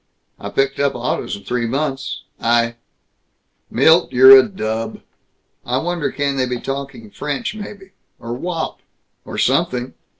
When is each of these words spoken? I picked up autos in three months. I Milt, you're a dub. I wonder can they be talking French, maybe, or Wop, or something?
I 0.39 0.49
picked 0.49 0.79
up 0.79 0.95
autos 0.95 1.35
in 1.35 1.43
three 1.43 1.67
months. 1.67 2.23
I 2.39 2.77
Milt, 3.69 4.11
you're 4.11 4.31
a 4.35 4.41
dub. 4.47 4.99
I 5.63 5.77
wonder 5.77 6.11
can 6.11 6.37
they 6.37 6.47
be 6.47 6.59
talking 6.59 7.11
French, 7.11 7.53
maybe, 7.53 7.91
or 8.19 8.33
Wop, 8.33 8.79
or 9.25 9.37
something? 9.37 9.93